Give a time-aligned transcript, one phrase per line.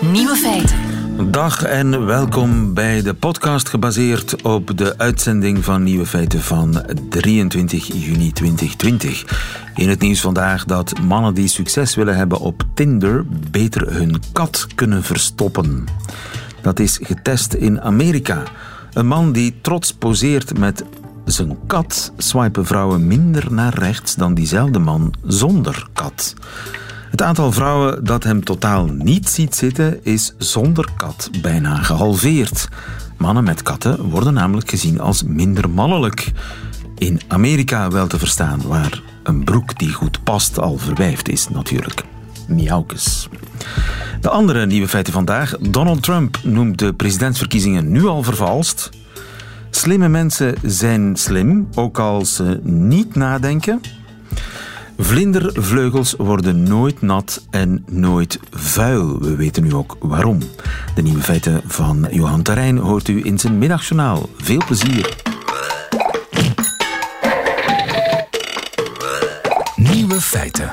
[0.00, 1.30] Nieuwe feiten.
[1.30, 7.86] Dag en welkom bij de podcast gebaseerd op de uitzending van Nieuwe Feiten van 23
[7.86, 9.72] juni 2020.
[9.74, 14.66] In het nieuws vandaag dat mannen die succes willen hebben op Tinder beter hun kat
[14.74, 15.84] kunnen verstoppen.
[16.62, 18.42] Dat is getest in Amerika.
[18.92, 20.84] Een man die trots poseert met
[21.24, 26.34] zijn kat swipen vrouwen minder naar rechts dan diezelfde man zonder kat.
[27.10, 32.68] Het aantal vrouwen dat hem totaal niet ziet zitten is zonder kat bijna gehalveerd.
[33.16, 36.32] Mannen met katten worden namelijk gezien als minder mannelijk.
[36.98, 42.04] In Amerika wel te verstaan, waar een broek die goed past al verwijfd is natuurlijk.
[42.48, 43.28] Miaukes.
[44.20, 45.54] De andere nieuwe feiten vandaag.
[45.60, 48.90] Donald Trump noemt de presidentsverkiezingen nu al vervalst.
[49.70, 53.80] Slimme mensen zijn slim, ook als ze niet nadenken.
[55.00, 59.18] Vlindervleugels worden nooit nat en nooit vuil.
[59.18, 60.38] We weten nu ook waarom.
[60.94, 64.28] De nieuwe feiten van Johan Terrein hoort u in zijn middagjournaal.
[64.36, 65.16] Veel plezier.
[69.76, 70.70] Nieuwe feiten.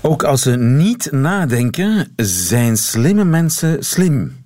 [0.00, 4.36] Ook als ze niet nadenken, zijn slimme mensen slim.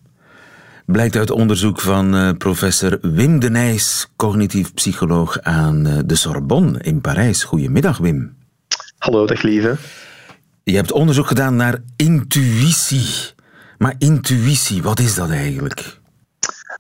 [0.87, 6.79] Blijkt uit onderzoek van uh, professor Wim de Nijs, cognitief psycholoog aan uh, de Sorbonne
[6.79, 7.45] in Parijs.
[7.45, 8.37] Goedemiddag, Wim.
[8.99, 9.77] Hallo, dag lieve.
[10.63, 13.31] Je hebt onderzoek gedaan naar intuïtie.
[13.79, 16.01] Maar intuïtie, wat is dat eigenlijk?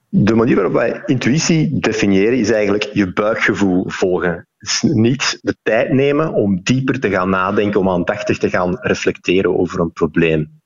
[0.09, 4.47] De manier waarop wij intuïtie definiëren is eigenlijk je buikgevoel volgen.
[4.59, 9.59] Dus niet de tijd nemen om dieper te gaan nadenken, om aandachtig te gaan reflecteren
[9.59, 10.61] over een probleem.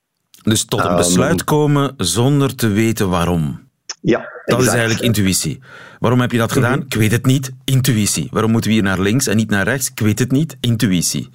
[0.46, 3.60] Dus tot een besluit komen zonder te weten waarom.
[4.00, 5.60] Ja, dat is eigenlijk intuïtie.
[5.98, 6.82] Waarom heb je dat gedaan?
[6.82, 7.52] Ik weet het niet.
[7.64, 8.28] Intuïtie.
[8.30, 9.90] Waarom moeten we hier naar links en niet naar rechts?
[9.90, 10.56] Ik weet het niet.
[10.60, 11.28] Intuïtie.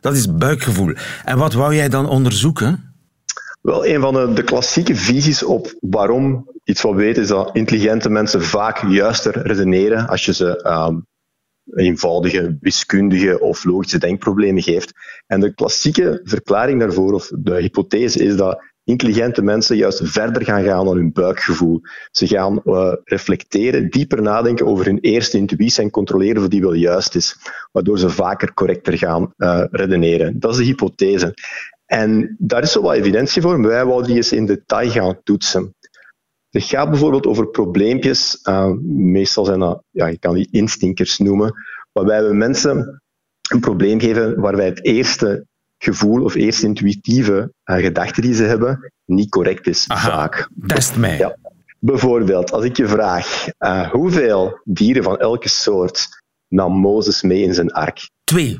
[0.00, 0.92] Dat is buikgevoel.
[1.24, 2.92] En wat wou jij dan onderzoeken?
[3.60, 7.50] Wel, een van de, de klassieke visies op waarom iets wat we weten is dat
[7.52, 11.06] intelligente mensen vaak juister redeneren als je ze um,
[11.74, 14.92] eenvoudige wiskundige of logische denkproblemen geeft.
[15.26, 20.64] En de klassieke verklaring daarvoor, of de hypothese, is dat intelligente mensen juist verder gaan
[20.64, 21.80] gaan dan hun buikgevoel.
[22.10, 26.72] Ze gaan uh, reflecteren, dieper nadenken over hun eerste intuïtie en controleren of die wel
[26.72, 27.36] juist is,
[27.72, 30.40] waardoor ze vaker correcter gaan uh, redeneren.
[30.40, 31.34] Dat is de hypothese.
[31.86, 35.74] En daar is zo wat evidentie voor, wij wouden die eens in detail gaan toetsen.
[36.50, 38.40] Het gaat bijvoorbeeld over probleempjes.
[38.42, 41.54] Uh, meestal zijn dat, ja, je kan die instinkers noemen,
[41.92, 43.02] waarbij we mensen
[43.50, 45.46] een probleem geven waar wij het eerste
[45.78, 50.48] gevoel of eerste intuïtieve uh, gedachte die ze hebben niet correct is, Aha, vaak.
[50.66, 51.18] Test mij.
[51.18, 51.36] Ja.
[51.80, 56.08] Bijvoorbeeld, als ik je vraag uh, hoeveel dieren van elke soort
[56.48, 58.10] nam Mozes mee in zijn ark?
[58.24, 58.58] Twee.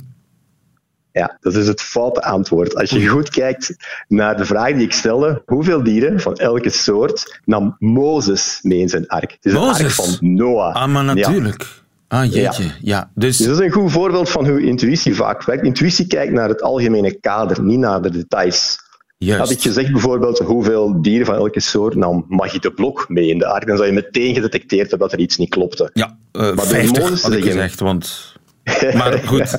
[1.18, 2.74] Ja, dat is het foute antwoord.
[2.74, 3.76] Als je goed kijkt
[4.08, 8.88] naar de vraag die ik stelde, hoeveel dieren van elke soort nam Mozes mee in
[8.88, 9.30] zijn ark?
[9.30, 9.78] Het is Mozes?
[9.78, 10.74] de ark van Noah.
[10.74, 11.62] Ah, maar natuurlijk.
[11.62, 12.18] Ja.
[12.18, 12.64] Ah, jeetje.
[12.64, 12.72] Ja.
[12.80, 13.10] ja.
[13.14, 13.36] dus...
[13.36, 13.46] dus...
[13.46, 15.64] dat is een goed voorbeeld van hoe intuïtie vaak werkt.
[15.64, 18.86] Intuïtie kijkt naar het algemene kader, niet naar de details.
[19.18, 19.40] Juist.
[19.40, 23.38] Had ik gezegd bijvoorbeeld hoeveel dieren van elke soort nam Magie de Blok mee in
[23.38, 25.90] de ark, dan zou je meteen gedetecteerd hebben dat er iets niet klopte.
[25.92, 28.27] Ja, uh, maar 50 had ik gezegd, want...
[28.94, 29.58] Maar goed.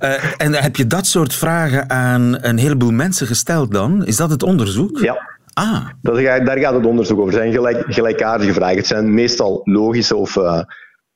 [0.00, 4.06] Uh, en heb je dat soort vragen aan een heleboel mensen gesteld dan?
[4.06, 4.98] Is dat het onderzoek?
[4.98, 5.32] Ja.
[5.52, 5.88] Ah.
[6.02, 7.32] Dat, daar gaat het onderzoek over.
[7.32, 8.76] Het zijn gelijk, gelijkaardige vragen.
[8.76, 10.60] Het zijn meestal logische of uh,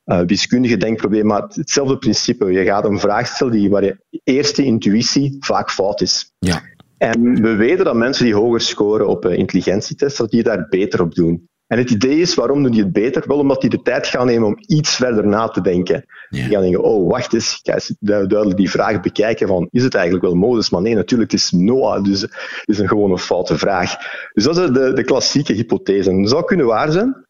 [0.05, 2.51] uh, wiskundige denkproblemen, maar hetzelfde principe.
[2.51, 6.33] Je gaat een vraag stellen die, waar je eerste intuïtie vaak fout is.
[6.39, 6.61] Ja.
[6.97, 11.15] En we weten dat mensen die hoger scoren op intelligentietests, dat die daar beter op
[11.15, 11.49] doen.
[11.69, 13.23] En het idee is, waarom doen die het beter?
[13.27, 16.05] Wel omdat die de tijd gaan nemen om iets verder na te denken.
[16.29, 16.43] Ja.
[16.43, 19.83] Die gaan denken, oh, wacht eens, ik ga eens duidelijk die vraag bekijken van, is
[19.83, 20.69] het eigenlijk wel Mozes?
[20.69, 23.95] Maar nee, natuurlijk, het is Noah, dus het is een gewone foute vraag.
[24.33, 26.21] Dus dat is de, de klassieke hypothese.
[26.21, 27.25] Dat zou kunnen waar zijn.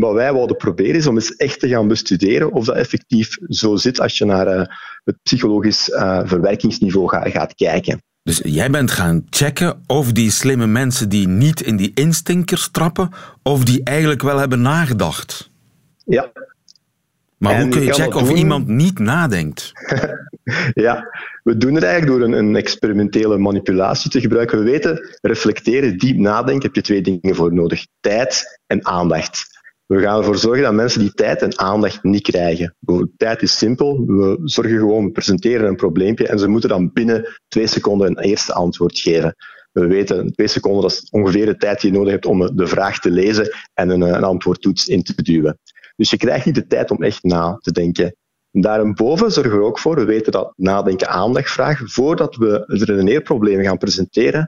[0.00, 3.76] Wat wij wilden proberen is om eens echt te gaan bestuderen of dat effectief zo
[3.76, 4.64] zit als je naar uh,
[5.04, 8.02] het psychologisch uh, verwerkingsniveau ga, gaat kijken.
[8.24, 13.10] Dus jij bent gaan checken of die slimme mensen die niet in die instinkers trappen,
[13.42, 15.50] of die eigenlijk wel hebben nagedacht.
[16.04, 16.32] Ja.
[17.38, 18.36] Maar en hoe kun je checken of doen...
[18.36, 19.72] iemand niet nadenkt?
[20.86, 21.08] ja,
[21.42, 24.58] we doen het eigenlijk door een, een, experimentele manipulatie te gebruiken.
[24.58, 27.86] We weten, reflecteren, diep nadenken, heb je twee dingen voor nodig.
[28.00, 29.53] Tijd en aandacht.
[29.86, 32.76] We gaan ervoor zorgen dat mensen die tijd en aandacht niet krijgen.
[33.16, 34.04] Tijd is simpel.
[34.06, 38.18] We zorgen gewoon, we presenteren een probleempje en ze moeten dan binnen twee seconden een
[38.18, 39.36] eerste antwoord geven.
[39.72, 42.66] We weten, twee seconden, dat is ongeveer de tijd die je nodig hebt om de
[42.66, 45.58] vraag te lezen en een, een antwoordtoets in te duwen.
[45.96, 48.16] Dus je krijgt niet de tijd om echt na te denken.
[48.50, 51.92] Daarboven zorgen we ook voor, we weten dat nadenken aandacht vraagt.
[51.92, 54.46] Voordat we het redeneerprobleem gaan presenteren,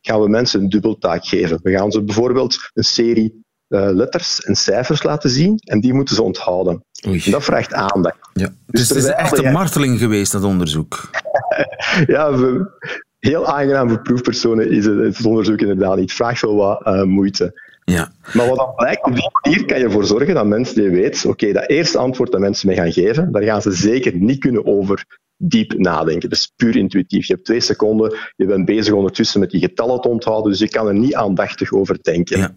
[0.00, 1.58] gaan we mensen een dubbeltaak geven.
[1.62, 3.41] We gaan ze bijvoorbeeld een serie
[3.72, 6.84] uh, letters en cijfers laten zien en die moeten ze onthouden.
[7.00, 8.18] En dat vraagt aandacht.
[8.32, 8.48] Ja.
[8.66, 11.10] Dus, het is echt een marteling geweest, dat onderzoek.
[12.06, 12.70] ja, we,
[13.18, 16.08] heel aangenaam voor proefpersonen is het, het onderzoek inderdaad niet.
[16.08, 17.60] Het vraagt wel wat uh, moeite.
[17.84, 18.12] Ja.
[18.32, 21.30] Maar wat dan blijkt, op die manier kan je ervoor zorgen dat mensen die weten,
[21.30, 24.66] oké, dat eerste antwoord dat mensen mee gaan geven, daar gaan ze zeker niet kunnen
[24.66, 25.04] over
[25.36, 26.28] diep nadenken.
[26.28, 27.26] Dat is puur intuïtief.
[27.26, 30.68] Je hebt twee seconden, je bent bezig ondertussen met die getallen te onthouden, dus je
[30.68, 32.38] kan er niet aandachtig over denken.
[32.38, 32.54] Ja.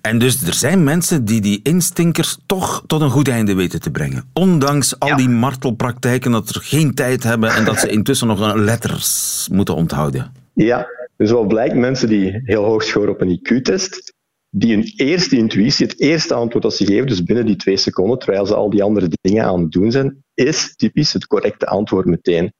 [0.00, 3.90] En dus er zijn mensen die die instinkers toch tot een goed einde weten te
[3.90, 4.24] brengen.
[4.32, 9.48] Ondanks al die martelpraktijken dat ze geen tijd hebben en dat ze intussen nog letters
[9.52, 10.32] moeten onthouden.
[10.54, 10.86] Ja,
[11.16, 14.14] dus wat blijkt, mensen die heel hoog scoren op een IQ-test,
[14.50, 18.18] die hun eerste intuïtie, het eerste antwoord dat ze geven, dus binnen die twee seconden,
[18.18, 22.06] terwijl ze al die andere dingen aan het doen zijn, is typisch het correcte antwoord
[22.06, 22.52] meteen.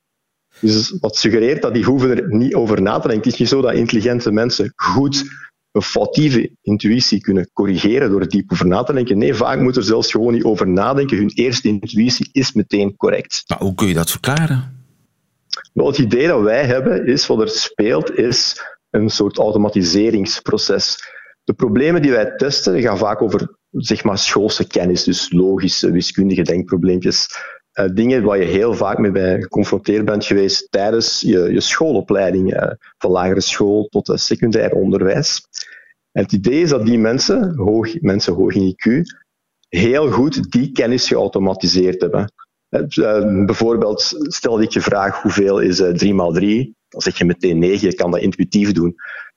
[0.61, 3.25] Dus wat suggereert dat die hoeven er niet over na te denken.
[3.25, 5.25] Het is niet zo dat intelligente mensen goed
[5.75, 9.19] een foutieve intuïtie kunnen corrigeren door er diep over na te denken.
[9.19, 11.17] Nee, vaak moet er zelfs gewoon niet over nadenken.
[11.17, 13.45] Hun eerste intuïtie is meteen correct.
[13.47, 14.85] Maar hoe kun je dat verklaren?
[15.73, 20.99] Wel, het idee dat wij hebben is, wat er speelt, is een soort automatiseringsproces.
[21.45, 26.43] De problemen die wij testen gaan vaak over zeg maar, schoolse kennis, dus logische, wiskundige
[26.43, 27.29] denkprobleempjes.
[27.75, 32.55] Uh, dingen waar je heel vaak mee bij geconfronteerd bent geweest tijdens je, je schoolopleiding,
[32.55, 35.49] uh, van lagere school tot uh, secundair onderwijs.
[36.13, 39.03] Het idee is dat die mensen, hoog, mensen hoog in IQ,
[39.69, 42.33] heel goed die kennis geautomatiseerd hebben.
[43.47, 47.89] bijvoorbeeld, stel ik je vraag hoeveel is 3 x 3, dan zeg je meteen 9,
[47.89, 48.95] je kan dat intuïtief doen.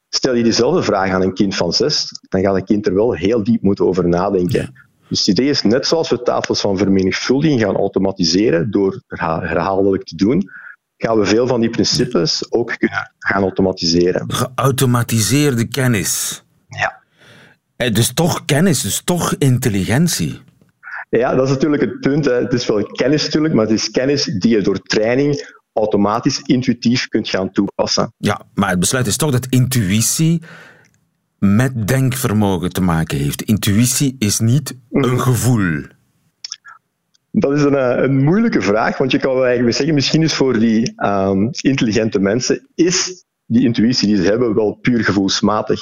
[0.09, 3.13] Stel je diezelfde vraag aan een kind van 6, dan gaat een kind er wel
[3.13, 4.86] heel diep moeten over nadenken.
[5.07, 10.15] Dus het idee is net zoals we tafels van vermenigvuldiging gaan automatiseren door herhaaldelijk te
[10.15, 10.49] doen,
[10.97, 14.33] gaan we veel van die principes ook kunnen gaan automatiseren.
[14.33, 16.43] Geautomatiseerde kennis.
[16.67, 17.01] Ja.
[17.75, 20.41] Eh, dus toch kennis, dus toch intelligentie.
[21.09, 22.25] Ja, dat is natuurlijk het punt.
[22.25, 22.33] Hè.
[22.33, 27.07] Het is wel kennis natuurlijk, maar het is kennis die je door training automatisch, intuïtief
[27.07, 28.13] kunt gaan toepassen.
[28.17, 30.41] Ja, maar het besluit is toch dat intuïtie
[31.39, 33.41] met denkvermogen te maken heeft.
[33.41, 35.17] Intuïtie is niet een mhm.
[35.17, 35.81] gevoel.
[37.31, 40.33] Dat is een, eh, een moeilijke vraag, want je kan wel eigenlijk zeggen, misschien is
[40.33, 45.81] voor die um, intelligente mensen, is die intuïtie die ze hebben wel puur gevoelsmatig.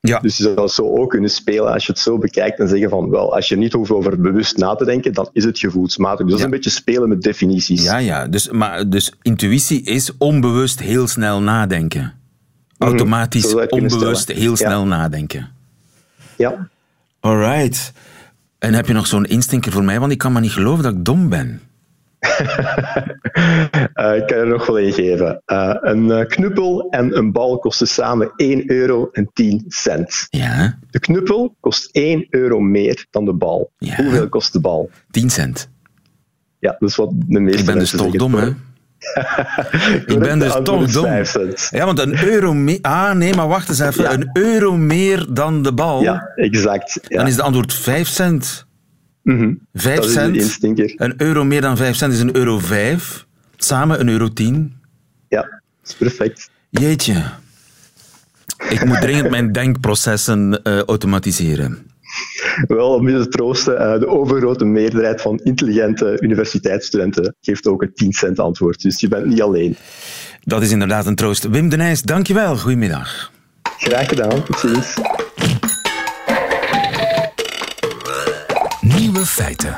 [0.00, 0.18] Ja.
[0.18, 3.10] Dus je zou zo ook kunnen spelen als je het zo bekijkt en zeggen van,
[3.10, 6.18] wel, als je niet hoeft over bewust na te denken, dan is het gevoelsmatig.
[6.18, 7.84] Dus dat is een beetje spelen met definities.
[7.84, 8.26] Ja, ja.
[8.26, 12.19] Dus, maar, dus intuïtie is onbewust heel snel nadenken.
[12.80, 12.88] Mhm.
[12.88, 15.48] automatisch, onbewust, heel snel nadenken.
[16.36, 16.68] Ja.
[17.20, 17.92] Alright.
[18.58, 20.00] En heb je nog zo'n instinker voor mij?
[20.00, 21.60] Want ik kan maar niet geloven dat ik dom ben.
[22.20, 25.42] uh, ik kan er nog wel een geven.
[25.46, 30.26] Uh, een eh, knuppel en een bal kosten samen 1 euro en 10 cent.
[30.30, 30.78] Ja.
[30.90, 33.70] De knuppel kost 1 euro meer dan de bal.
[33.78, 33.96] Ja.
[33.96, 34.90] Hoeveel kost de bal?
[35.10, 35.68] 10 cent.
[36.58, 38.52] Ja, dat is wat de meeste Ik ben dus toch dom, hè?
[40.06, 41.24] Ik ben dus toch dom.
[41.70, 42.78] Ja, want een euro meer...
[42.82, 44.12] Ah, nee, maar wacht eens even.
[44.12, 46.02] Een euro meer dan de bal.
[46.02, 47.00] Ja, exact.
[47.08, 47.18] Ja.
[47.18, 48.66] Dan is de antwoord 5 cent.
[49.22, 50.58] Mm 5 cent.
[50.96, 53.26] Een euro meer dan 5 cent is een euro 5.
[53.56, 54.76] Samen een euro 10.
[55.28, 56.50] Ja, dat is perfect.
[56.70, 57.22] Jeetje.
[58.68, 61.89] Ik moet dringend mijn denkprocessen uh, automatiseren.
[62.66, 67.94] Wel, om je te troosten, uh, de overgrote meerderheid van intelligente universiteitsstudenten geeft ook een
[67.94, 68.82] 10 cent antwoord.
[68.82, 69.76] Dus je bent niet alleen.
[70.44, 71.48] Dat is inderdaad een troost.
[71.48, 72.56] Wim de Nijs, dankjewel.
[72.56, 73.30] Goedemiddag.
[73.78, 74.44] Graag gedaan.
[74.44, 74.94] Tot ziens.
[78.80, 79.74] Nieuwe feiten.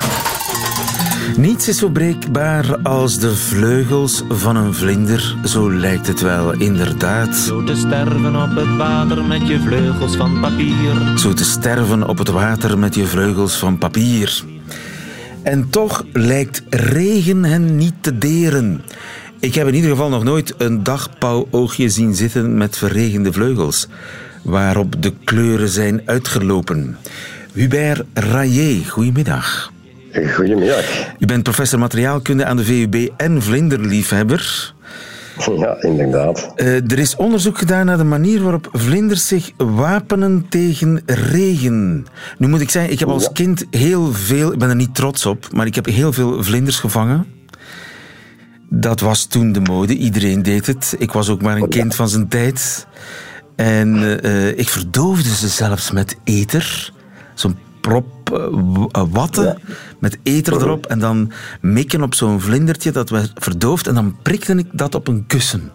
[1.37, 7.37] Niets is zo breekbaar als de vleugels van een vlinder, zo lijkt het wel inderdaad.
[7.37, 11.19] Zo te sterven op het water met je vleugels van papier.
[11.19, 14.43] Zo te sterven op het water met je vleugels van papier.
[15.43, 18.83] En toch lijkt regen hen niet te deren.
[19.41, 23.89] Ik heb in ieder geval nog nooit een dagpauwoogje zien zitten met verregende vleugels,
[24.43, 26.97] waarop de kleuren zijn uitgelopen.
[27.53, 29.73] Hubert Rayet, goedemiddag.
[30.35, 30.85] Goedemiddag.
[31.19, 34.75] U bent professor materiaalkunde aan de VUB en vlinderliefhebber.
[35.57, 36.53] Ja, inderdaad.
[36.57, 42.07] Uh, er is onderzoek gedaan naar de manier waarop vlinders zich wapenen tegen regen.
[42.39, 45.27] Nu moet ik zeggen, ik heb als kind heel veel, ik ben er niet trots
[45.27, 47.27] op, maar ik heb heel veel vlinders gevangen.
[48.69, 50.95] Dat was toen de mode, iedereen deed het.
[50.99, 52.87] Ik was ook maar een kind van zijn tijd.
[53.57, 56.93] En uh, ik verdoofde ze zelfs met eter.
[57.35, 59.59] Zo'n prop uh, watten
[59.99, 64.55] met eter erop en dan mikken op zo'n vlindertje dat werd verdoofd en dan prikte
[64.55, 65.71] ik dat op een kussen.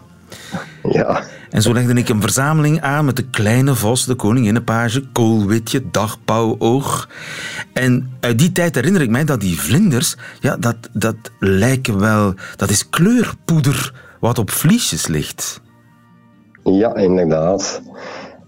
[0.92, 1.24] Ja.
[1.50, 7.10] En zo legde ik een verzameling aan met de kleine vos, de koninginnenpage, koolwitje, dagpauwoog.
[7.74, 12.34] En uit die tijd herinner ik mij dat die vlinders, ja, dat, dat lijken wel...
[12.56, 15.62] Dat is kleurpoeder wat op vliesjes ligt.
[16.64, 17.82] Ja, inderdaad.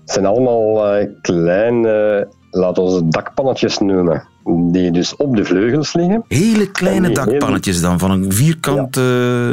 [0.02, 4.28] Het zijn allemaal uh, kleine, laten we ze dakpannetjes noemen,
[4.72, 6.24] die dus op de vleugels liggen.
[6.28, 9.02] Hele kleine dakpannetjes dan, van een vierkante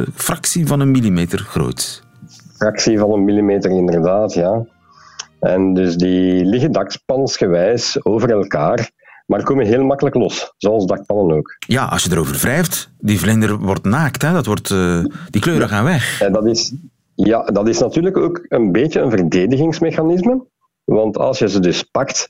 [0.07, 0.12] ja.
[0.15, 2.05] fractie van een millimeter groot.
[2.57, 4.65] Fractie van een millimeter, inderdaad, ja.
[5.41, 8.91] En dus die liggen dakspansgewijs over elkaar,
[9.26, 11.57] maar komen heel makkelijk los, zoals dakpannen ook.
[11.67, 14.33] Ja, als je erover wrijft, die vlinder wordt naakt, hè?
[14.33, 16.21] Dat wordt, uh, die kleuren gaan weg.
[16.21, 16.75] En dat is,
[17.15, 20.45] ja, dat is natuurlijk ook een beetje een verdedigingsmechanisme.
[20.85, 22.29] Want als je ze dus pakt,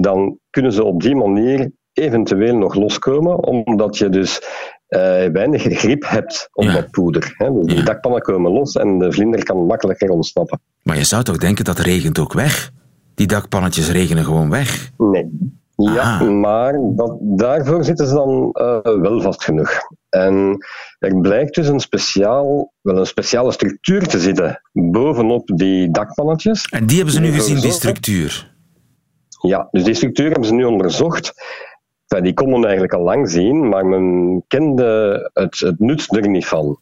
[0.00, 4.40] dan kunnen ze op die manier eventueel nog loskomen, omdat je dus
[4.88, 5.00] uh,
[5.32, 7.34] weinig grip hebt op dat poeder.
[7.36, 7.52] Hè.
[7.52, 7.84] Dus die ja.
[7.84, 10.60] dakpannen komen los en de vlinder kan makkelijker ontsnappen.
[10.82, 12.70] Maar je zou toch denken dat regent ook weg?
[13.14, 14.90] Die dakpannetjes regenen gewoon weg?
[14.96, 15.52] Nee.
[15.76, 16.24] Ja, Aha.
[16.24, 19.70] maar dat, daarvoor zitten ze dan uh, wel vast genoeg.
[20.08, 20.56] En
[20.98, 26.64] er blijkt dus een, speciaal, wel een speciale structuur te zitten bovenop die dakpannetjes.
[26.64, 28.53] En die hebben ze nu gezien, die structuur?
[29.46, 31.32] Ja, dus die structuur hebben ze nu onderzocht.
[32.06, 36.78] Die kon men eigenlijk al lang zien, maar men kende het, nut er niet van.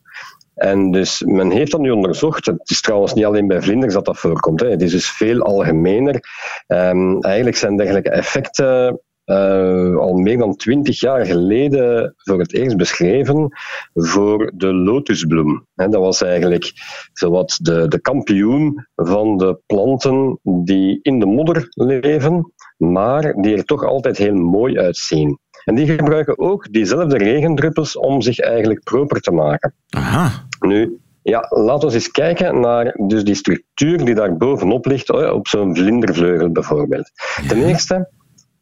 [0.55, 2.47] En dus men heeft dat nu onderzocht.
[2.47, 4.61] Het is trouwens niet alleen bij vlinders dat dat voorkomt.
[4.61, 4.69] Hè.
[4.69, 6.21] Het is dus veel algemener.
[6.67, 12.77] Um, eigenlijk zijn dergelijke effecten uh, al meer dan twintig jaar geleden voor het eerst
[12.77, 13.49] beschreven
[13.93, 15.67] voor de lotusbloem.
[15.75, 16.73] He, dat was eigenlijk
[17.13, 23.65] zowat de, de kampioen van de planten die in de modder leven, maar die er
[23.65, 25.39] toch altijd heel mooi uitzien.
[25.65, 29.75] En die gebruiken ook diezelfde regendruppels om zich eigenlijk proper te maken.
[29.89, 30.47] Aha.
[30.61, 35.49] Nu, ja, laten we eens kijken naar dus die structuur die daar bovenop ligt, op
[35.49, 37.11] zo'n vlindervleugel bijvoorbeeld.
[37.43, 37.49] Ja.
[37.49, 38.11] Ten eerste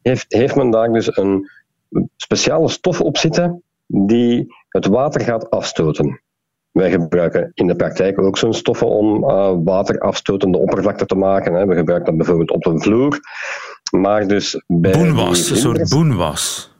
[0.01, 1.49] heeft, heeft men daar dus een
[2.15, 6.21] speciale stof op zitten die het water gaat afstoten.
[6.71, 11.53] Wij gebruiken in de praktijk ook zo'n stoffen om uh, waterafstotende oppervlakte te maken.
[11.53, 11.65] Hè.
[11.65, 13.19] We gebruiken dat bijvoorbeeld op een vloer.
[13.91, 16.71] Maar dus bij boenwas, een soort boenwas.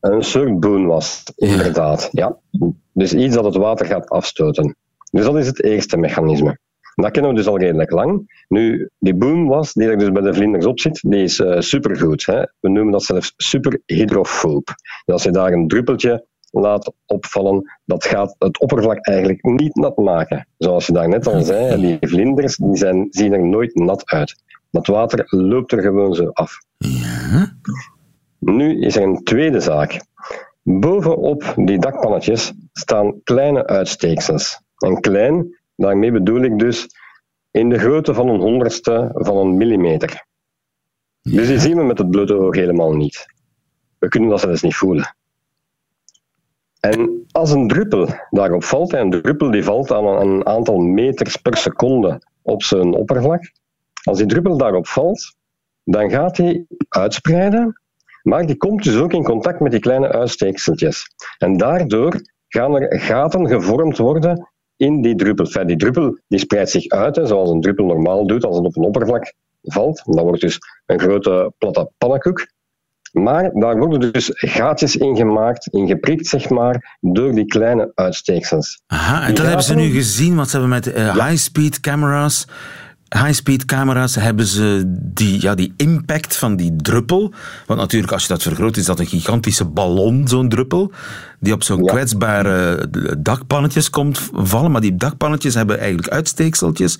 [0.00, 2.08] Een soort boenwas, inderdaad.
[2.12, 2.36] Ja.
[2.92, 4.76] Dus iets dat het water gaat afstoten.
[5.10, 6.58] Dus dat is het eerste mechanisme.
[6.94, 8.42] Dat kennen we dus al redelijk lang.
[8.48, 12.26] Nu, die boomwas die er dus bij de vlinders op zit, die is uh, supergoed.
[12.26, 12.42] Hè?
[12.60, 14.66] We noemen dat zelfs superhydrofoob.
[15.04, 19.96] Dus als je daar een druppeltje laat opvallen, dat gaat het oppervlak eigenlijk niet nat
[19.96, 20.46] maken.
[20.58, 24.42] Zoals je daar net al zei, die vlinders die zijn, zien er nooit nat uit.
[24.70, 26.58] Dat water loopt er gewoon zo af.
[26.78, 27.56] Ja.
[28.38, 30.00] Nu is er een tweede zaak.
[30.62, 34.60] Bovenop die dakpannetjes staan kleine uitsteeksels.
[34.78, 36.88] En klein, daarmee bedoel ik dus
[37.50, 40.24] in de grootte van een honderdste van een millimeter.
[41.20, 41.36] Ja.
[41.36, 43.26] Dus die zien we met het blote oog helemaal niet.
[43.98, 45.16] We kunnen dat zelfs niet voelen.
[46.80, 51.36] En als een druppel daarop valt, en een druppel die valt aan een aantal meters
[51.36, 53.52] per seconde op zijn oppervlak,
[54.02, 55.34] als die druppel daarop valt,
[55.84, 57.80] dan gaat hij uitspreiden,
[58.22, 61.06] maar die komt dus ook in contact met die kleine uitsteekseltjes.
[61.38, 64.48] En daardoor gaan er gaten gevormd worden
[64.84, 65.44] in die druppel.
[65.44, 68.66] Enfin, die druppel die spreidt zich uit, hè, zoals een druppel normaal doet als het
[68.66, 70.02] op een oppervlak valt.
[70.04, 72.46] Dat wordt dus een grote platte pannenkoek.
[73.12, 78.82] Maar daar worden dus gaatjes in gemaakt, in geprikt, zeg maar, door die kleine uitsteeksels.
[78.86, 79.46] Aha, en dat gaten...
[79.46, 81.26] hebben ze nu gezien, want ze hebben met uh, ja.
[81.26, 82.46] high-speed camera's
[83.14, 87.32] high-speed camera's hebben ze die, ja, die impact van die druppel.
[87.66, 90.92] Want natuurlijk, als je dat vergroot, is dat een gigantische ballon, zo'n druppel.
[91.40, 91.92] Die op zo'n ja.
[91.92, 94.70] kwetsbare dakpannetjes komt vallen.
[94.70, 96.98] Maar die dakpannetjes hebben eigenlijk uitsteekseltjes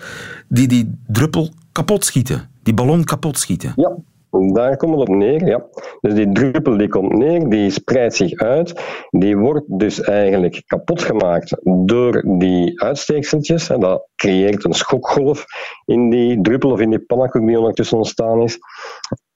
[0.48, 2.48] die die druppel kapot schieten.
[2.62, 3.72] Die ballon kapot schieten.
[3.76, 3.92] Ja,
[4.34, 5.64] daar komt het op neer, ja.
[6.00, 8.82] Dus die druppel die komt neer, die spreidt zich uit.
[9.10, 13.66] Die wordt dus eigenlijk kapot gemaakt door die uitsteekseltjes.
[13.66, 15.44] Dat creëert een schokgolf
[15.84, 18.58] in die druppel of in die pannenkoek die ondertussen ontstaan is.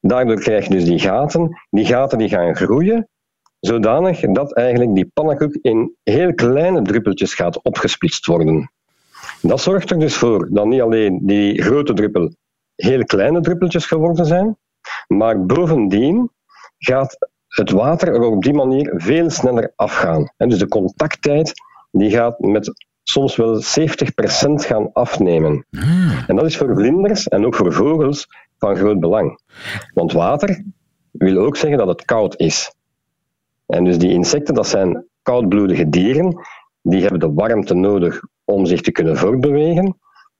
[0.00, 1.58] Daardoor krijg je dus die gaten.
[1.70, 3.08] Die gaten die gaan groeien,
[3.60, 8.70] zodanig dat eigenlijk die pannenkoek in heel kleine druppeltjes gaat opgesplitst worden.
[9.42, 12.30] Dat zorgt er dus voor dat niet alleen die grote druppel
[12.74, 14.56] heel kleine druppeltjes geworden zijn,
[15.08, 16.30] maar bovendien
[16.78, 20.32] gaat het water er op die manier veel sneller afgaan.
[20.36, 21.52] Dus de contacttijd
[21.90, 23.62] die gaat met soms wel 70%
[24.54, 25.66] gaan afnemen.
[26.26, 29.40] En dat is voor vlinders en ook voor vogels van groot belang.
[29.94, 30.64] Want water
[31.10, 32.74] wil ook zeggen dat het koud is.
[33.66, 36.40] En dus die insecten, dat zijn koudbloedige dieren,
[36.82, 39.96] die hebben de warmte nodig om zich te kunnen voortbewegen.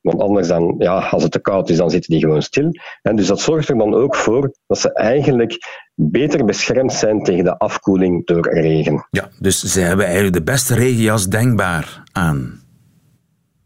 [0.08, 2.70] Want anders dan, ja, als het te koud is, dan zitten die gewoon stil.
[3.02, 5.58] En dus dat zorgt er dan ook voor dat ze eigenlijk
[5.94, 9.06] beter beschermd zijn tegen de afkoeling door regen.
[9.10, 12.60] Ja, dus ze hebben eigenlijk de beste regenjas denkbaar aan.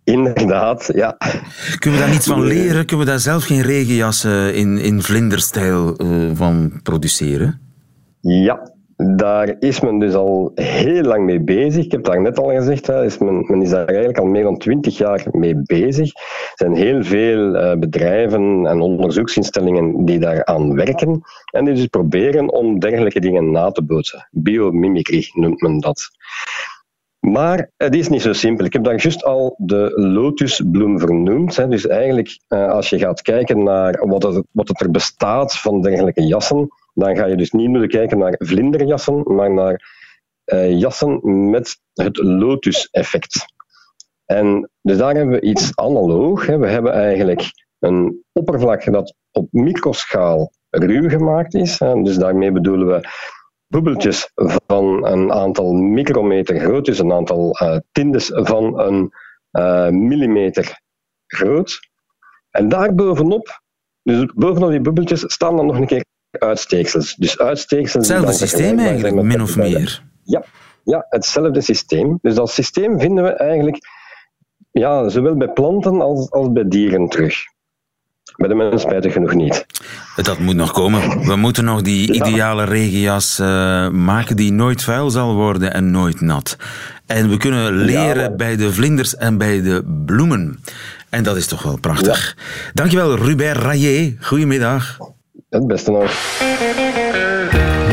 [0.05, 1.17] Inderdaad, ja.
[1.79, 2.87] Kunnen we daar niets van leren?
[2.87, 7.61] Kunnen we daar zelf geen regenjassen in, in vlinderstijl uh, van produceren?
[8.21, 11.85] Ja, daar is men dus al heel lang mee bezig.
[11.85, 14.59] Ik heb daar net al gezegd, is men, men, is daar eigenlijk al meer dan
[14.59, 16.15] twintig jaar mee bezig.
[16.15, 21.21] Er zijn heel veel uh, bedrijven en onderzoeksinstellingen die daaraan werken
[21.53, 24.29] en die dus proberen om dergelijke dingen na te bootsen.
[24.31, 26.11] Biomimicry noemt men dat.
[27.31, 28.65] Maar het is niet zo simpel.
[28.65, 31.57] Ik heb daar juist al de lotusbloem vernoemd.
[31.57, 31.69] Hè.
[31.69, 36.27] Dus eigenlijk, uh, als je gaat kijken naar wat er, wat er bestaat van dergelijke
[36.27, 39.83] jassen, dan ga je dus niet moeten kijken naar vlinderjassen, maar naar
[40.53, 43.45] uh, jassen met het lotus-effect.
[44.25, 46.47] En dus daar hebben we iets analoog.
[46.47, 46.59] Hè.
[46.59, 51.79] We hebben eigenlijk een oppervlak dat op microschaal ruw gemaakt is.
[51.79, 53.09] Dus daarmee bedoelen we
[53.73, 54.31] bubbeltjes
[54.67, 59.13] van een aantal micrometer groot, dus een aantal uh, tindes van een
[59.53, 60.81] uh, millimeter
[61.27, 61.81] groot.
[62.51, 63.61] En daar bovenop,
[64.03, 67.15] dus bovenop die bubbeltjes, staan dan nog een keer uitsteeksels.
[67.15, 70.03] Dus uitsteeksels hetzelfde systeem eigenlijk, min of meer.
[70.23, 70.45] Ja,
[70.85, 72.19] ja, hetzelfde systeem.
[72.23, 73.79] Dus dat systeem vinden we eigenlijk
[74.71, 77.35] ja, zowel bij planten als, als bij dieren terug.
[78.37, 79.67] Bij de mens spijtig genoeg niet.
[80.17, 81.27] Dat moet nog komen.
[81.27, 83.47] We moeten nog die ideale regenjas uh,
[83.89, 86.57] maken die nooit vuil zal worden en nooit nat.
[87.07, 90.61] En we kunnen leren ja, bij de vlinders en bij de bloemen.
[91.09, 92.35] En dat is toch wel prachtig.
[92.37, 92.43] Ja.
[92.75, 94.17] Dankjewel, Rubert Rayet.
[94.21, 94.99] Goedemiddag.
[95.51, 96.13] Het beste nog.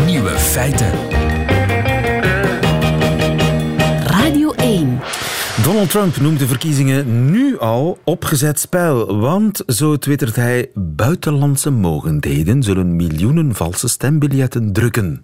[0.06, 1.19] Nieuwe feiten.
[5.70, 12.64] Donald Trump noemt de verkiezingen nu al opgezet spel, want, zo twittert hij, buitenlandse mogendheden
[12.64, 15.24] zullen miljoenen valse stembiljetten drukken.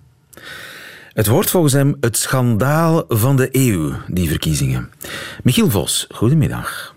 [1.14, 4.90] Het wordt volgens hem het schandaal van de eeuw, die verkiezingen.
[5.44, 6.95] Michiel Vos, goedemiddag.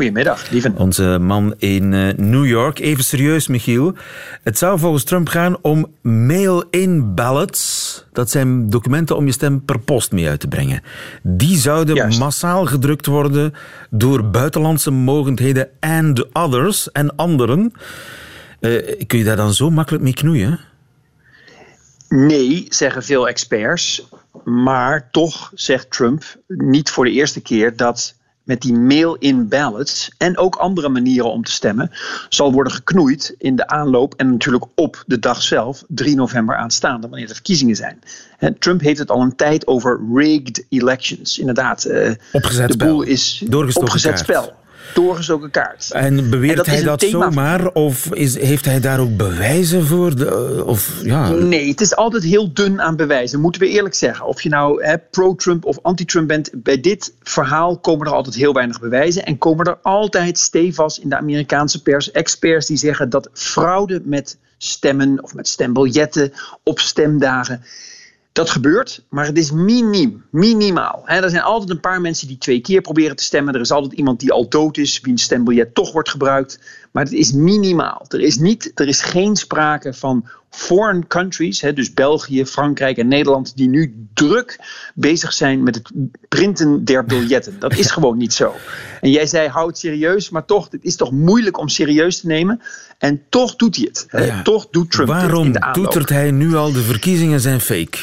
[0.00, 0.76] Goedemiddag, lieven.
[0.76, 2.78] Onze man in eh, New York.
[2.78, 3.94] Even serieus, Michiel.
[4.42, 8.04] Het zou volgens Trump gaan om mail-in ballots.
[8.12, 10.82] Dat zijn documenten om je stem per post mee uit te brengen.
[11.22, 12.18] Die zouden Juist.
[12.18, 13.54] massaal gedrukt worden
[13.90, 17.72] door buitenlandse mogendheden and others en anderen.
[18.60, 20.60] Uh, kun je daar dan zo makkelijk mee knoeien?
[22.08, 24.08] Nee, zeggen veel experts.
[24.44, 28.18] Maar toch zegt Trump niet voor de eerste keer dat
[28.50, 31.90] met die mail-in ballots en ook andere manieren om te stemmen
[32.28, 37.08] zal worden geknoeid in de aanloop en natuurlijk op de dag zelf, 3 november aanstaande,
[37.08, 37.98] wanneer de verkiezingen zijn.
[38.58, 41.38] Trump heeft het al een tijd over rigged elections.
[41.38, 44.18] Inderdaad, uh, opgezet de boel is opgezet kaart.
[44.18, 44.59] spel
[44.94, 45.90] doorgestoken kaart.
[45.90, 47.68] En beweert en dat hij dat zomaar?
[47.68, 50.16] Of is, heeft hij daar ook bewijzen voor?
[50.16, 51.30] De, of, ja.
[51.30, 54.26] Nee, het is altijd heel dun aan bewijzen, moeten we eerlijk zeggen.
[54.26, 58.80] Of je nou pro-Trump of anti-Trump bent, bij dit verhaal komen er altijd heel weinig
[58.80, 59.24] bewijzen.
[59.24, 64.38] En komen er altijd stevast in de Amerikaanse pers experts die zeggen dat fraude met
[64.58, 67.62] stemmen of met stembiljetten op stemdagen
[68.32, 71.02] dat gebeurt, maar het is miniem, minimaal.
[71.06, 73.54] er zijn altijd een paar mensen die twee keer proberen te stemmen.
[73.54, 76.60] Er is altijd iemand die al dood is, wiens stembiljet toch wordt gebruikt.
[76.90, 78.04] Maar het is minimaal.
[78.08, 83.56] Er is, niet, er is geen sprake van foreign countries, dus België, Frankrijk en Nederland,
[83.56, 84.58] die nu druk
[84.94, 85.90] bezig zijn met het
[86.28, 87.56] printen der biljetten.
[87.58, 88.54] Dat is gewoon niet zo.
[89.00, 92.26] En jij zei, hou het serieus, maar toch, het is toch moeilijk om serieus te
[92.26, 92.60] nemen.
[92.98, 94.06] En toch doet hij het.
[94.26, 94.42] Ja.
[94.42, 95.84] Toch doet Trump Waarom het in de aanloop.
[95.84, 97.98] toetert hij nu al de verkiezingen zijn fake?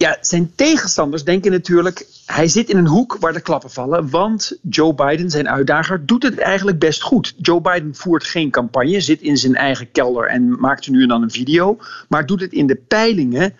[0.00, 4.58] Ja, zijn tegenstanders denken natuurlijk, hij zit in een hoek waar de klappen vallen, want
[4.62, 7.34] Joe Biden, zijn uitdager, doet het eigenlijk best goed.
[7.36, 11.22] Joe Biden voert geen campagne, zit in zijn eigen kelder en maakt nu en dan
[11.22, 13.54] een video, maar doet het in de peilingen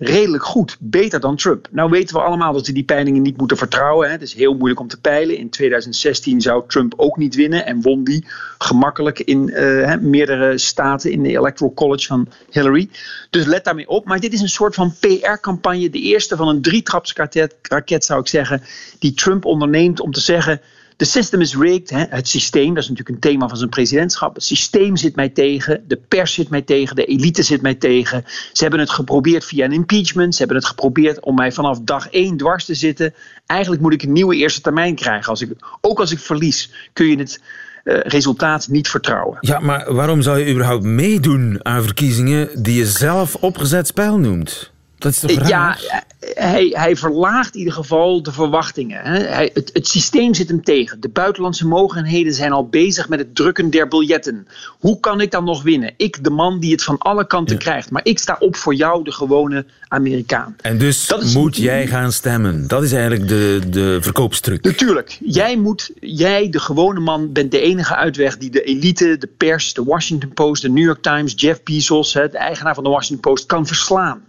[0.00, 0.76] redelijk goed.
[0.80, 1.68] Beter dan Trump.
[1.70, 4.06] Nou weten we allemaal dat we die peilingen niet moeten vertrouwen.
[4.06, 4.12] Hè.
[4.12, 5.36] Het is heel moeilijk om te peilen.
[5.36, 8.26] In 2016 zou Trump ook niet winnen en won die
[8.58, 12.90] gemakkelijk in uh, meerdere staten in de Electoral College van Hillary.
[13.30, 14.04] Dus let daarmee op.
[14.04, 15.90] Maar dit is een soort van PR-campagne.
[15.90, 18.62] De eerste van een drietrapsraket zou ik zeggen.
[18.98, 20.60] Die Trump onderneemt om te zeggen
[21.00, 21.90] de system is rigged.
[21.90, 22.04] Hè?
[22.08, 24.34] Het systeem, dat is natuurlijk een thema van zijn presidentschap.
[24.34, 25.84] Het systeem zit mij tegen.
[25.88, 26.96] De pers zit mij tegen.
[26.96, 28.24] De elite zit mij tegen.
[28.52, 30.32] Ze hebben het geprobeerd via een impeachment.
[30.32, 33.14] Ze hebben het geprobeerd om mij vanaf dag één dwars te zitten.
[33.46, 35.28] Eigenlijk moet ik een nieuwe eerste termijn krijgen.
[35.28, 37.40] Als ik, ook als ik verlies, kun je het.
[37.84, 39.38] Uh, resultaat niet vertrouwen.
[39.40, 44.72] Ja, maar waarom zou je überhaupt meedoen aan verkiezingen die je zelf opgezet spel noemt?
[44.98, 45.48] Dat is toch raar?
[45.48, 46.04] Ja,
[46.34, 49.00] hij, hij verlaagt in ieder geval de verwachtingen.
[49.02, 49.18] Hè.
[49.18, 51.00] Hij, het, het systeem zit hem tegen.
[51.00, 54.46] De buitenlandse mogendheden zijn al bezig met het drukken der biljetten.
[54.78, 55.94] Hoe kan ik dan nog winnen?
[55.96, 57.90] Ik, de man die het van alle kanten krijgt.
[57.90, 60.56] Maar ik sta op voor jou, de gewone Amerikaan.
[60.60, 62.68] En dus Dat is- moet jij gaan stemmen.
[62.68, 64.62] Dat is eigenlijk de, de verkoopstruc.
[64.64, 69.28] Natuurlijk, jij, moet, jij, de gewone man, bent de enige uitweg die de elite, de
[69.36, 72.90] pers, de Washington Post, de New York Times, Jeff Bezos, hè, de eigenaar van de
[72.90, 74.22] Washington Post, kan verslaan.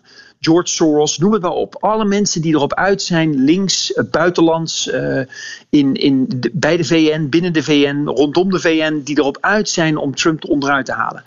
[0.44, 1.76] George Soros, noem het maar op.
[1.84, 5.22] Alle mensen die erop uit zijn, links, eh, buitenlands, eh,
[5.70, 9.70] in, in de- bij de VN, binnen de VN, rondom de VN, die erop uit
[9.70, 11.24] zijn om Trump onderuit te halen.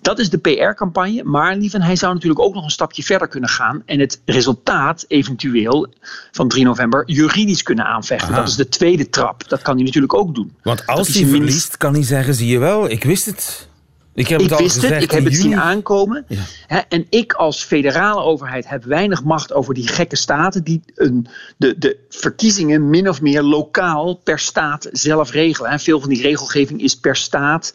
[0.00, 1.22] Dat is de PR-campagne.
[1.24, 3.82] Maar lieven, hij zou natuurlijk ook nog een stapje verder kunnen gaan.
[3.84, 5.86] En het resultaat eventueel
[6.32, 8.28] van 3 november juridisch kunnen aanvechten.
[8.28, 8.36] Aha.
[8.38, 9.48] Dat is de tweede trap.
[9.48, 10.52] Dat kan hij natuurlijk ook doen.
[10.62, 13.68] Want als hij minst- verliest, kan hij zeggen, zie je wel, ik wist het.
[14.16, 16.24] Ik heb Ik het al wist gezegd het, ik heb het zien aankomen.
[16.28, 16.42] Ja.
[16.66, 21.26] Hè, en ik als federale overheid heb weinig macht over die gekke staten die een,
[21.56, 25.70] de, de verkiezingen min of meer lokaal per staat zelf regelen.
[25.70, 27.74] En veel van die regelgeving is per staat.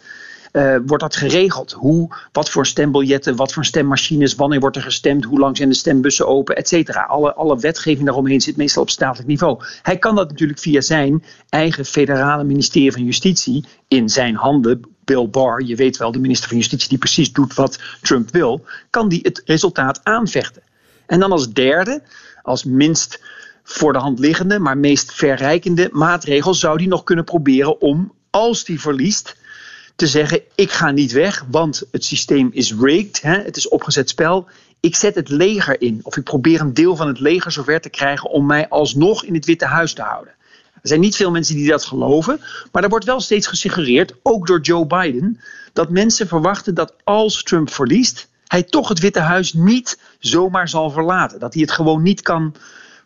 [0.52, 1.72] eh, wordt dat geregeld?
[1.72, 5.76] Hoe, wat voor stembiljetten, wat voor stemmachines, wanneer wordt er gestemd, hoe lang zijn de
[5.76, 7.02] stembussen open, et cetera.
[7.02, 9.64] Alle, alle wetgeving daaromheen zit meestal op statelijk niveau.
[9.82, 14.82] Hij kan dat natuurlijk via zijn eigen federale ministerie van Justitie in zijn handen.
[15.12, 18.66] Bill Barr, je weet wel, de minister van Justitie die precies doet wat Trump wil,
[18.90, 20.62] kan die het resultaat aanvechten.
[21.06, 22.02] En dan als derde,
[22.42, 23.22] als minst
[23.64, 28.64] voor de hand liggende, maar meest verrijkende maatregel, zou die nog kunnen proberen om, als
[28.64, 29.36] die verliest,
[29.96, 34.10] te zeggen: ik ga niet weg, want het systeem is rigged, hè, het is opgezet
[34.10, 34.48] spel.
[34.80, 37.90] Ik zet het leger in, of ik probeer een deel van het leger zover te
[37.90, 40.34] krijgen om mij alsnog in het Witte Huis te houden.
[40.82, 42.42] Er zijn niet veel mensen die dat geloven,
[42.72, 45.40] maar er wordt wel steeds gesuggereerd, ook door Joe Biden,
[45.74, 50.90] dat mensen verwachten dat als Trump verliest, hij toch het Witte Huis niet zomaar zal
[50.90, 51.40] verlaten.
[51.40, 52.56] Dat hij het gewoon niet kan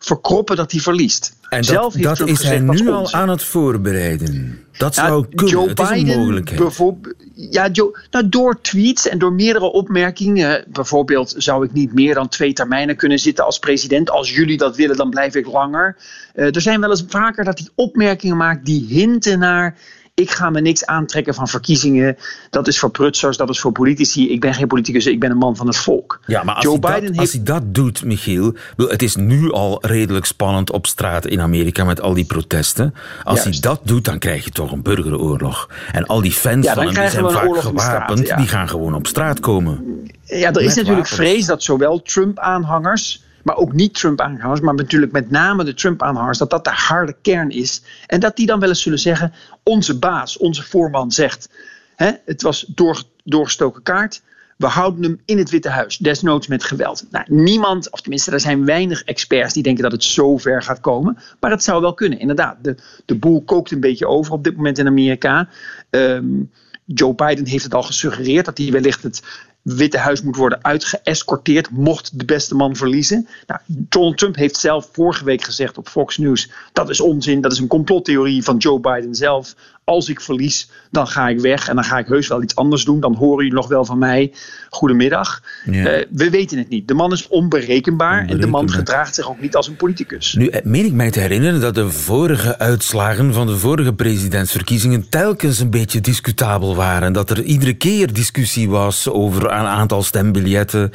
[0.06, 1.36] verkroppen dat hij verliest.
[1.48, 4.58] En Zelf dat, heeft dat Trump is hij gezegd, nu al aan het voorbereiden.
[4.72, 5.54] Dat Nou, zou kunnen.
[5.54, 10.64] Joe het Biden bijvoorbeeld- Ja, Joe, nou, door tweets en door meerdere opmerkingen.
[10.68, 14.10] Bijvoorbeeld zou ik niet meer dan twee termijnen kunnen zitten als president.
[14.10, 15.96] Als jullie dat willen, dan blijf ik langer.
[16.34, 19.78] Eh, er zijn wel eens vaker dat hij opmerkingen maakt die hinten naar...
[20.16, 22.16] ik ga me niks aantrekken van verkiezingen.
[22.50, 24.30] Dat is voor prutsers, dat is voor politici.
[24.30, 26.20] Ik ben geen politicus, ik ben een man van het volk.
[26.26, 28.54] Ja, maar als, Joe hij, Biden dat, heeft als hij dat doet, Michiel...
[28.76, 32.94] Het is nu al redelijk spannend op straat in Amerika met al die protesten.
[33.24, 33.64] Als Juist.
[33.64, 35.68] hij dat doet, dan krijg je toch een burgeroorlog.
[35.92, 38.26] En al die fans Ja, van hem, die zijn vaak de straat, gewapend...
[38.26, 38.36] ja.
[38.36, 39.84] die gaan gewoon op straat komen.
[40.24, 41.10] Ja, er Met is natuurlijk wapens.
[41.10, 46.50] vrees dat zowel Trump-aanhangers, maar ook niet Trump-aanhangers, maar natuurlijk met name de Trump-aanhangers, dat
[46.50, 47.82] dat de harde kern is.
[48.06, 49.32] En dat die dan wel eens zullen zeggen:
[49.62, 51.48] onze baas, onze voorman zegt:
[51.96, 54.22] hè, het was door, doorgestoken kaart.
[54.56, 57.06] We houden hem in het Witte Huis, desnoods met geweld.
[57.10, 60.80] Nou, niemand, of tenminste, er zijn weinig experts die denken dat het zo ver gaat
[60.80, 61.18] komen.
[61.40, 62.56] Maar het zou wel kunnen, inderdaad.
[62.62, 65.48] De, de boel kookt een beetje over op dit moment in Amerika.
[65.90, 66.42] Ehm,
[66.84, 69.22] Joe Biden heeft het al gesuggereerd dat hij wellicht het
[69.66, 73.28] Witte Huis moet worden uitgeëscorteerd mocht de beste man verliezen.
[73.46, 77.52] Nou, Donald Trump heeft zelf vorige week gezegd op Fox News dat is onzin, dat
[77.52, 79.54] is een complottheorie van Joe Biden zelf.
[79.90, 82.84] Als ik verlies, dan ga ik weg en dan ga ik heus wel iets anders
[82.84, 83.00] doen.
[83.00, 84.32] Dan horen jullie nog wel van mij.
[84.70, 85.42] Goedemiddag.
[85.70, 85.86] Ja.
[85.86, 86.88] Eh, we weten het niet.
[86.88, 90.34] De man is onberekenbaar, en de man gedraagt zich ook niet als een politicus.
[90.34, 95.08] Nu, eh, meen ik mij te herinneren dat de vorige uitslagen van de vorige presidentsverkiezingen
[95.08, 97.12] telkens een beetje discutabel waren.
[97.12, 100.92] Dat er iedere keer discussie was over een aantal stembiljetten.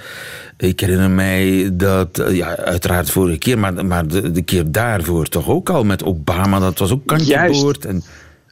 [0.58, 5.28] Ik herinner mij dat, eh, ja, uiteraard vorige keer, maar, maar de, de keer daarvoor
[5.28, 6.60] toch ook al met Obama.
[6.60, 7.86] Dat was ook kantje boord.
[7.86, 8.04] En,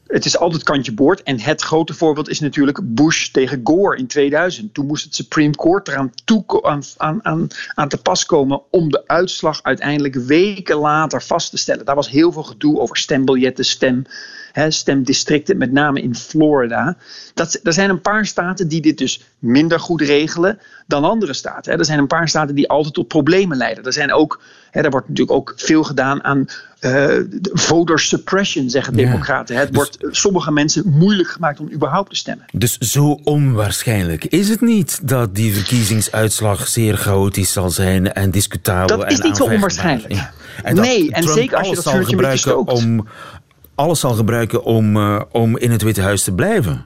[0.10, 1.24] Het is altijd kantje boord.
[1.24, 4.74] En het grote voorbeeld is natuurlijk Bush tegen Gore in 2000.
[4.74, 8.89] Toen moest het Supreme Court eraan toe, aan, aan, aan, aan te pas komen om
[8.89, 11.86] de uitslag uiteindelijk weken later vast te stellen.
[11.86, 14.04] Daar was heel veel gedoe over stembiljetten, stem,
[14.52, 16.98] hè, stemdistricten, met name in Florida.
[17.34, 21.72] Dat, er zijn een paar staten die dit dus minder goed regelen dan andere staten.
[21.72, 21.78] Hè.
[21.78, 23.84] Er zijn een paar staten die altijd tot problemen leiden.
[23.84, 26.45] Er, zijn ook, hè, er wordt natuurlijk ook veel gedaan aan
[26.79, 27.17] eh,
[27.53, 29.58] voter suppression, zeggen Ja, democraten.
[29.58, 32.45] Het dus- wordt sommige mensen moeilijk gemaakt om überhaupt te stemmen.
[32.51, 38.97] dus zo onwaarschijnlijk is het niet dat die verkiezingsuitslag zeer chaotisch zal zijn en discutabel
[38.97, 40.13] Dat is niet zo onwaarschijnlijk.
[40.13, 40.32] Ja.
[40.63, 42.71] En dat Nee, en Trump zeker als je alles dat zal vuurtje gebruiken stookt.
[42.71, 43.08] om
[43.75, 46.86] alles zal gebruiken om, eh, om in het Witte Huis te blijven.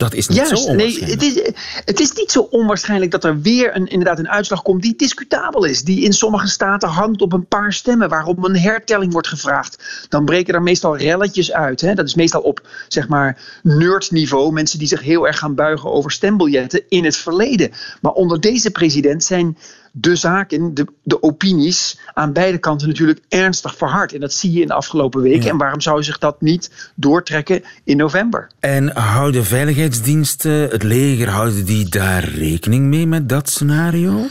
[0.00, 1.20] Dat is niet zo Juist, nee, onwaarschijnlijk.
[1.20, 1.52] het is,
[1.84, 5.64] het is niet zo onwaarschijnlijk dat er weer een, inderdaad een uitslag komt die discutabel
[5.64, 5.82] is.
[5.82, 10.06] Die in sommige staten hangt op een paar stemmen, waarom een hertelling wordt gevraagd.
[10.08, 11.80] Dan breken er meestal relletjes uit.
[11.80, 11.94] Hè?
[11.94, 14.52] Dat is meestal op zeg maar nerdniveau.
[14.52, 17.70] Mensen die zich heel erg gaan buigen over stembiljetten in het verleden.
[18.00, 19.56] Maar onder deze president zijn
[19.92, 24.12] de zaken, de, de opinies aan beide kanten natuurlijk ernstig verhard.
[24.12, 25.42] En dat zie je in de afgelopen weken.
[25.42, 25.50] Ja.
[25.50, 28.48] En waarom zou zich dat niet doortrekken in november?
[28.60, 34.26] En houden veiligheidsdiensten, het leger, houden die daar rekening mee met dat scenario?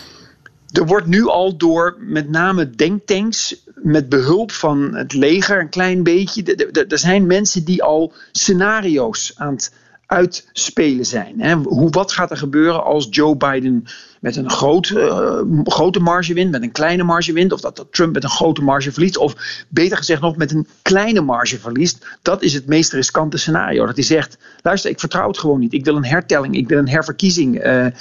[0.72, 6.04] Er wordt nu al door met name denktanks met behulp van het leger een klein
[6.04, 6.56] beetje.
[6.90, 9.74] Er zijn mensen die al scenario's aan het
[10.06, 11.42] uitspelen zijn.
[11.42, 11.56] Hè.
[11.56, 13.86] Hoe, wat gaat er gebeuren als Joe Biden
[14.20, 17.88] met een groot, eh, grote marge wint, met een kleine marge wint, of dat, dat
[17.92, 19.36] Trump met een grote marge verliest, of
[19.68, 22.06] beter gezegd nog met een kleine marge verliest.
[22.22, 23.86] Dat is het meest riskante scenario.
[23.86, 25.74] Dat hij zegt: luister, ik vertrouw het gewoon niet.
[25.74, 27.58] Ik wil een hertelling, ik wil een herverkiezing.
[27.60, 27.92] eh, eh,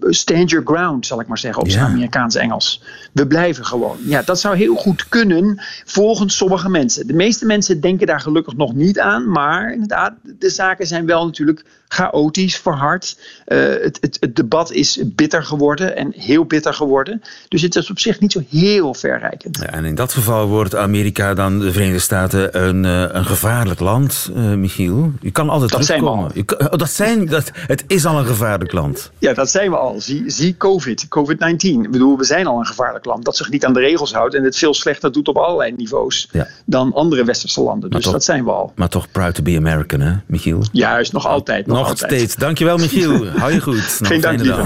[0.00, 1.90] stand your ground, zal ik maar zeggen, op zijn Ja.
[1.90, 2.82] Amerikaans Engels.
[3.12, 3.96] We blijven gewoon.
[4.04, 7.06] Ja, dat zou heel goed kunnen volgens sommige mensen.
[7.06, 11.24] De meeste mensen denken daar gelukkig nog niet aan, maar inderdaad, de zaken zijn wel
[11.24, 13.18] natuurlijk chaotisch, verhard.
[13.44, 17.22] Eh, het, het, het debat is bitter geworden en heel bitter geworden.
[17.48, 19.58] Dus het is op zich niet zo heel verrijkend.
[19.60, 23.80] Ja, en in dat geval wordt Amerika dan de Verenigde Staten een, eh, een gevaarlijk
[23.80, 25.12] land, eh, Michiel.
[25.20, 26.70] Je kan altijd Dat zijn we terugkomen.
[26.72, 29.10] Oh, dat zijn, dat, het is al een gevaarlijk land.
[29.18, 30.00] Ja, dat zijn we al.
[30.00, 31.82] Zie, zie COVID, COVID-19.
[31.84, 34.34] Ik bedoel, we zijn al een gevaarlijk land dat zich niet aan de regels houdt
[34.34, 36.46] en het veel slechter doet op allerlei niveaus Ja.
[36.64, 37.90] dan andere westerse landen.
[37.90, 38.72] Dus toch- dat zijn we al.
[38.74, 40.62] Maar toch proud to be American, hè, Michiel?
[40.72, 41.66] Juist, nog altijd.
[41.66, 42.12] Nog, Nog altijd.
[42.12, 42.34] steeds.
[42.34, 43.26] Dankjewel, Michiel.
[43.38, 43.76] Hou je goed.
[43.76, 44.64] Nog Geen een dank, lieve.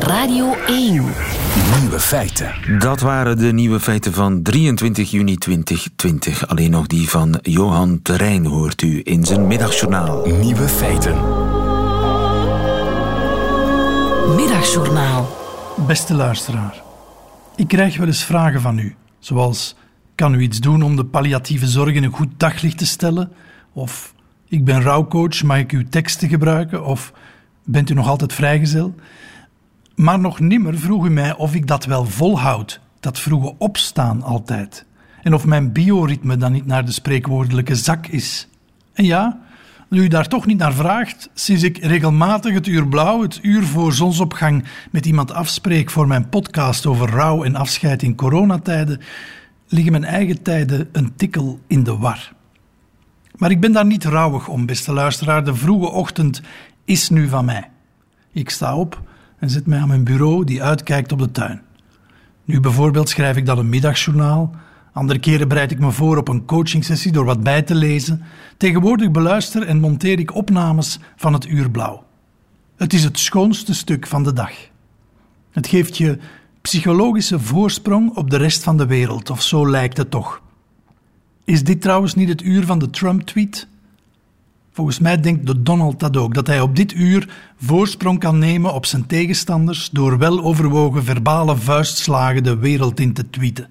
[0.00, 0.92] Radio 1.
[1.80, 2.78] Nieuwe feiten.
[2.78, 6.48] Dat waren de nieuwe feiten van 23 juni 2020.
[6.48, 10.26] Alleen nog die van Johan Terrein hoort u in zijn middagjournaal.
[10.26, 11.14] Nieuwe feiten.
[14.34, 15.38] Middagjournaal.
[15.86, 16.82] Beste luisteraar,
[17.56, 19.76] ik krijg wel eens vragen van u, zoals:
[20.14, 23.32] kan u iets doen om de palliatieve zorg in een goed daglicht te stellen?
[23.72, 24.14] Of
[24.50, 26.84] ik ben rouwcoach, mag ik uw teksten gebruiken?
[26.84, 27.12] Of
[27.64, 28.94] bent u nog altijd vrijgezel?
[29.94, 34.84] Maar nog nimmer vroeg u mij of ik dat wel volhoud, dat vroege opstaan altijd.
[35.22, 38.48] En of mijn bioritme dan niet naar de spreekwoordelijke zak is.
[38.92, 39.40] En ja,
[39.88, 43.62] nu u daar toch niet naar vraagt, sinds ik regelmatig het uur blauw, het uur
[43.62, 49.00] voor zonsopgang, met iemand afspreek voor mijn podcast over rouw en afscheid in coronatijden,
[49.68, 52.38] liggen mijn eigen tijden een tikkel in de war.
[53.40, 55.44] Maar ik ben daar niet rouwig om, beste luisteraar.
[55.44, 56.42] De vroege ochtend
[56.84, 57.70] is nu van mij.
[58.32, 59.02] Ik sta op
[59.38, 61.62] en zet mij aan mijn bureau die uitkijkt op de tuin.
[62.44, 64.54] Nu bijvoorbeeld schrijf ik dan een middagjournaal.
[64.92, 68.22] Andere keren bereid ik me voor op een coachingsessie door wat bij te lezen.
[68.56, 72.04] Tegenwoordig beluister en monteer ik opnames van het uur blauw.
[72.76, 74.52] Het is het schoonste stuk van de dag.
[75.50, 76.18] Het geeft je
[76.60, 80.42] psychologische voorsprong op de rest van de wereld, of zo lijkt het toch.
[81.50, 83.68] Is dit trouwens niet het uur van de Trump-tweet?
[84.72, 88.74] Volgens mij denkt de Donald dat ook, dat hij op dit uur voorsprong kan nemen
[88.74, 93.68] op zijn tegenstanders door weloverwogen verbale vuistslagen de wereld in te tweeten.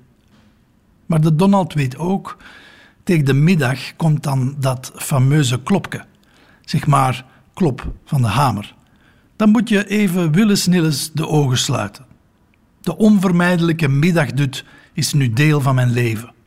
[1.06, 2.38] Maar de Donald weet ook,
[3.04, 6.06] tegen de middag komt dan dat fameuze klopke.
[6.66, 8.76] Zeg maar klop van de hamer.
[9.36, 12.06] Dan moet je even willensnilles de ogen sluiten.
[12.82, 16.38] De onvermijdelijke middagdut is nu deel van mijn leven.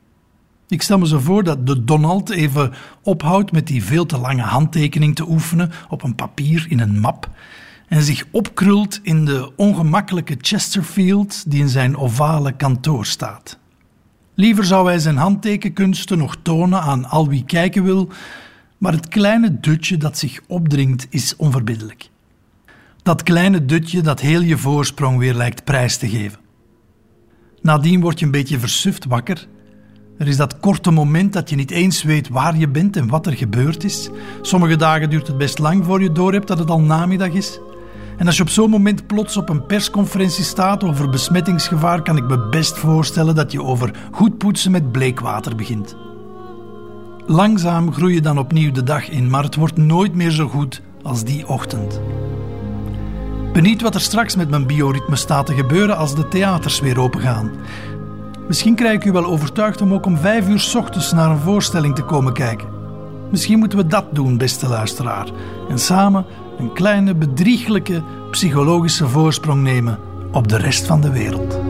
[0.72, 4.42] Ik stel me zo voor dat de Donald even ophoudt met die veel te lange
[4.42, 7.30] handtekening te oefenen op een papier in een map
[7.88, 13.58] en zich opkrult in de ongemakkelijke Chesterfield die in zijn ovale kantoor staat.
[14.35, 18.08] Liever zou hij zijn handtekenkunsten nog tonen aan al wie kijken wil,
[18.78, 22.08] maar het kleine dutje dat zich opdringt is onverbiddelijk.
[23.02, 26.38] Dat kleine dutje dat heel je voorsprong weer lijkt prijs te geven.
[27.62, 29.46] Nadien word je een beetje versuft wakker.
[30.18, 33.27] Er is dat korte moment dat je niet eens weet waar je bent en wat
[33.27, 34.11] er gebeurd is.
[34.42, 37.61] Sommige dagen duurt het best lang voor je doorhebt dat het al namiddag is.
[38.18, 42.29] En als je op zo'n moment plots op een persconferentie staat over besmettingsgevaar, kan ik
[42.29, 45.96] me best voorstellen dat je over goed poetsen met bleekwater begint.
[47.27, 50.83] Langzaam groei je dan opnieuw de dag in, maar het wordt nooit meer zo goed
[51.03, 52.01] als die ochtend.
[53.53, 57.51] Benieuwd wat er straks met mijn bioritme staat te gebeuren als de theaters weer opengaan.
[58.46, 61.38] Misschien krijg ik u wel overtuigd om ook om vijf uur 's ochtends naar een
[61.38, 62.68] voorstelling te komen kijken.
[63.31, 65.26] Misschien moeten we dat doen, beste luisteraar.
[65.68, 66.24] En samen
[66.59, 69.98] een kleine bedrieglijke psychologische voorsprong nemen
[70.33, 71.61] op de rest van de wereld.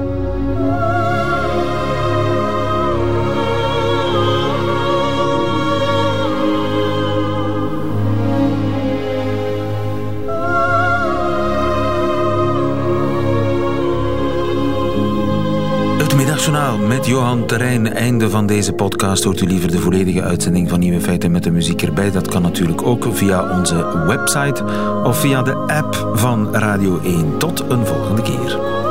[16.43, 17.93] Middagjournaal met Johan Terrein.
[17.93, 19.25] Einde van deze podcast.
[19.25, 22.11] Hoort u liever de volledige uitzending van Nieuwe Feiten met de muziek erbij?
[22.11, 24.65] Dat kan natuurlijk ook via onze website
[25.05, 27.39] of via de app van Radio 1.
[27.39, 28.82] Tot een volgende keer.